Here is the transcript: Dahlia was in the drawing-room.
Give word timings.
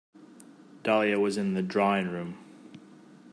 Dahlia 0.83 1.19
was 1.19 1.37
in 1.37 1.53
the 1.53 1.61
drawing-room. 1.61 2.35